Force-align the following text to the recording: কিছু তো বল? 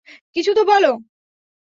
কিছু 0.35 0.51
তো 0.57 0.61
বল? 0.65 0.83